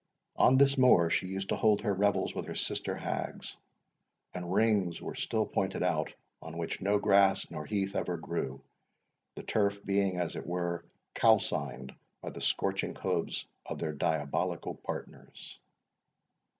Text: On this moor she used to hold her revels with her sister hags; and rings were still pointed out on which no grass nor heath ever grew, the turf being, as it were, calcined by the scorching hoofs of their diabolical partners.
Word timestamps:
On 0.35 0.57
this 0.57 0.79
moor 0.79 1.11
she 1.11 1.27
used 1.27 1.49
to 1.49 1.55
hold 1.55 1.81
her 1.81 1.93
revels 1.93 2.33
with 2.33 2.47
her 2.47 2.55
sister 2.55 2.95
hags; 2.95 3.55
and 4.33 4.51
rings 4.51 4.99
were 4.99 5.13
still 5.13 5.45
pointed 5.45 5.83
out 5.83 6.11
on 6.41 6.57
which 6.57 6.81
no 6.81 6.97
grass 6.97 7.51
nor 7.51 7.67
heath 7.67 7.95
ever 7.95 8.17
grew, 8.17 8.63
the 9.35 9.43
turf 9.43 9.85
being, 9.85 10.17
as 10.17 10.35
it 10.35 10.47
were, 10.47 10.83
calcined 11.13 11.93
by 12.19 12.31
the 12.31 12.41
scorching 12.41 12.95
hoofs 12.95 13.45
of 13.67 13.77
their 13.77 13.93
diabolical 13.93 14.73
partners. 14.73 15.59